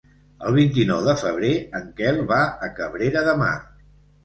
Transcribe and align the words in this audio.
El 0.45 0.53
vint-i-nou 0.53 1.03
de 1.07 1.15
febrer 1.25 1.51
en 1.81 1.85
Quel 2.01 2.19
va 2.33 2.41
a 2.69 2.73
Cabrera 2.81 3.25
de 3.31 3.39
Mar. 3.45 3.55